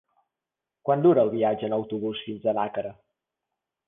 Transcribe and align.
Quant 0.89 1.03
dura 1.03 1.25
el 1.25 1.29
viatge 1.33 1.67
en 1.69 1.75
autobús 1.77 2.21
fins 2.31 2.47
a 2.47 2.55
Nàquera? 2.61 2.95